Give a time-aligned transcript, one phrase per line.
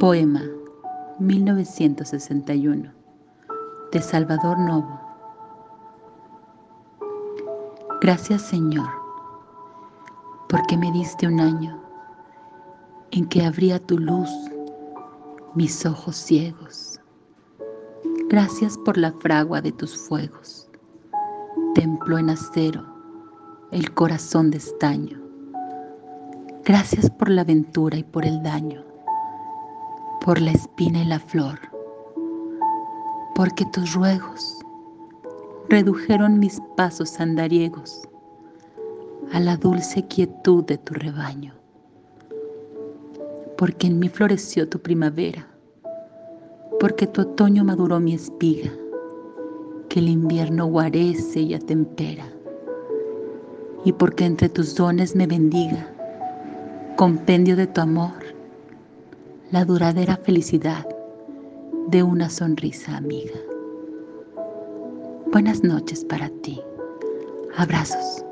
[0.00, 0.42] Poema
[1.18, 2.90] 1961
[3.92, 4.98] de Salvador Novo.
[8.00, 8.88] Gracias Señor,
[10.48, 11.78] porque me diste un año
[13.10, 14.30] en que abría tu luz
[15.54, 16.98] mis ojos ciegos.
[18.28, 20.70] Gracias por la fragua de tus fuegos,
[21.74, 22.82] templo en acero,
[23.70, 25.20] el corazón de estaño.
[26.64, 28.91] Gracias por la aventura y por el daño
[30.24, 31.58] por la espina y la flor,
[33.34, 34.58] porque tus ruegos
[35.68, 38.08] redujeron mis pasos andariegos
[39.32, 41.54] a la dulce quietud de tu rebaño,
[43.58, 45.48] porque en mí floreció tu primavera,
[46.78, 48.70] porque tu otoño maduró mi espiga,
[49.88, 52.26] que el invierno guarece y atempera,
[53.84, 55.92] y porque entre tus dones me bendiga,
[56.96, 58.21] compendio de tu amor,
[59.52, 60.86] la duradera felicidad
[61.88, 63.38] de una sonrisa amiga.
[65.30, 66.58] Buenas noches para ti.
[67.54, 68.24] Abrazos.